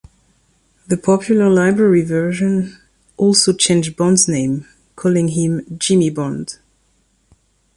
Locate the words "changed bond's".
3.53-4.27